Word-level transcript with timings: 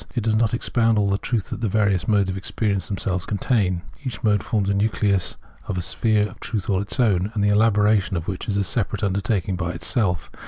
It 0.15 0.23
does 0.23 0.35
not 0.35 0.55
expound 0.55 0.97
all 0.97 1.11
the 1.11 1.19
truth 1.19 1.51
that 1.51 1.61
the 1.61 1.69
various 1.69 2.07
modes 2.07 2.27
of 2.27 2.35
experience 2.35 2.87
themselves 2.87 3.27
contain. 3.27 3.83
Each 4.03 4.23
mode 4.23 4.41
forms 4.41 4.67
a 4.67 4.73
nucleus 4.73 5.37
of 5.67 5.77
a 5.77 5.83
sphere 5.83 6.27
of 6.27 6.39
truth 6.39 6.71
all 6.71 6.81
its 6.81 6.99
own, 6.99 7.31
the 7.35 7.49
elaboration 7.49 8.17
of 8.17 8.27
which 8.27 8.47
is 8.47 8.57
a 8.57 8.63
separate 8.63 9.03
undertaking 9.03 9.55
by 9.55 9.73
itself. 9.73 10.31